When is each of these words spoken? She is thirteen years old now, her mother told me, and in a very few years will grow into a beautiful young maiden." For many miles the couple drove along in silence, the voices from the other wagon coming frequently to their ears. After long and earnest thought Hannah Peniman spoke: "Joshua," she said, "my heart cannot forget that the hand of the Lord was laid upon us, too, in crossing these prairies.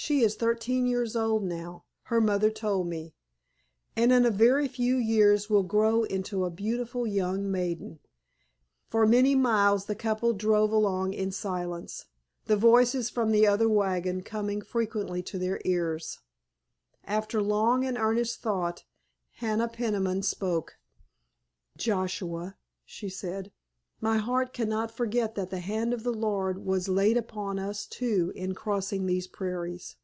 She 0.00 0.22
is 0.22 0.34
thirteen 0.36 0.86
years 0.86 1.14
old 1.14 1.44
now, 1.44 1.84
her 2.04 2.22
mother 2.22 2.50
told 2.50 2.86
me, 2.86 3.14
and 3.94 4.10
in 4.10 4.24
a 4.24 4.30
very 4.30 4.66
few 4.66 4.96
years 4.96 5.50
will 5.50 5.62
grow 5.62 6.04
into 6.04 6.46
a 6.46 6.50
beautiful 6.50 7.06
young 7.06 7.50
maiden." 7.50 8.00
For 8.88 9.06
many 9.06 9.34
miles 9.34 9.84
the 9.84 9.94
couple 9.94 10.32
drove 10.32 10.72
along 10.72 11.12
in 11.12 11.30
silence, 11.32 12.06
the 12.46 12.56
voices 12.56 13.10
from 13.10 13.30
the 13.30 13.46
other 13.46 13.68
wagon 13.68 14.22
coming 14.22 14.62
frequently 14.62 15.22
to 15.24 15.38
their 15.38 15.60
ears. 15.66 16.18
After 17.04 17.42
long 17.42 17.84
and 17.84 17.98
earnest 17.98 18.40
thought 18.40 18.84
Hannah 19.32 19.68
Peniman 19.68 20.22
spoke: 20.22 20.78
"Joshua," 21.76 22.56
she 22.86 23.10
said, 23.10 23.52
"my 24.02 24.16
heart 24.16 24.54
cannot 24.54 24.90
forget 24.90 25.34
that 25.34 25.50
the 25.50 25.58
hand 25.58 25.92
of 25.92 26.04
the 26.04 26.10
Lord 26.12 26.56
was 26.64 26.88
laid 26.88 27.18
upon 27.18 27.58
us, 27.58 27.84
too, 27.84 28.32
in 28.34 28.54
crossing 28.54 29.04
these 29.04 29.26
prairies. 29.26 29.96